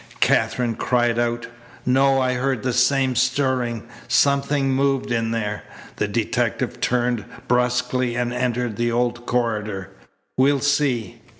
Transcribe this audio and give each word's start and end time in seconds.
Katherine 0.19 0.73
cried 0.77 1.19
out: 1.19 1.45
"No. 1.85 2.19
I 2.19 2.33
heard 2.33 2.63
that 2.63 2.73
same 2.73 3.15
stirring. 3.15 3.87
Something 4.07 4.71
moved 4.71 5.11
in 5.11 5.29
there." 5.29 5.61
The 5.97 6.07
detective 6.07 6.81
turned 6.81 7.23
brusquely 7.47 8.15
and 8.15 8.33
entered 8.33 8.77
the 8.77 8.91
old 8.91 9.27
corridor. 9.27 9.91
"We'll 10.37 10.59
see." 10.61 11.21